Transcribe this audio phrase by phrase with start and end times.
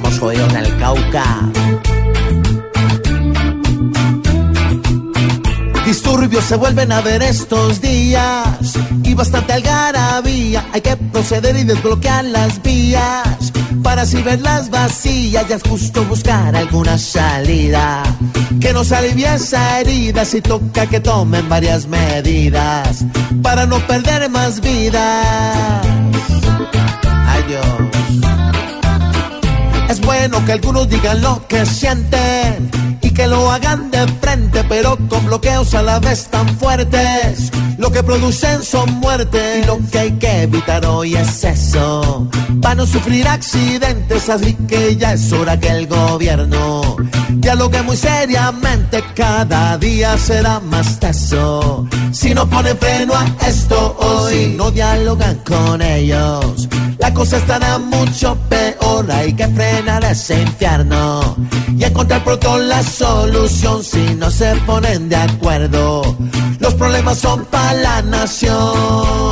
[0.00, 1.50] fuego en el Cauca.
[5.84, 10.64] Disturbios se vuelven a ver estos días y bastante algarabía.
[10.72, 13.52] Hay que proceder y desbloquear las vías
[13.82, 15.46] para así verlas vacías.
[15.48, 18.02] Ya es justo buscar alguna salida
[18.60, 20.24] que nos alivie esa herida.
[20.24, 23.04] Si toca que tomen varias medidas
[23.42, 26.01] para no perder más vidas.
[30.28, 35.26] Bueno que algunos digan lo que sienten y que lo hagan de frente, pero con
[35.26, 37.50] bloqueos a la vez tan fuertes.
[37.76, 42.28] Lo que producen son muertes lo que hay que evitar hoy es eso,
[42.60, 44.28] para no sufrir accidentes.
[44.28, 46.96] Así que ya es hora que el gobierno
[47.30, 51.88] dialogue muy seriamente, cada día será más teso.
[52.32, 56.66] Si no ponen freno a esto hoy, no dialogan con ellos.
[56.96, 61.36] La cosa estará mucho peor, hay que frenar ese infierno
[61.76, 66.16] y encontrar pronto la solución si no se ponen de acuerdo.
[66.58, 69.31] Los problemas son para la nación.